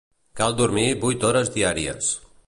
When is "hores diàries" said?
1.29-2.09